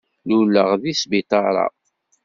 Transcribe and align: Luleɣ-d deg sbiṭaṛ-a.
Luleɣ-d 0.29 0.81
deg 0.83 0.95
sbiṭaṛ-a. 1.01 1.65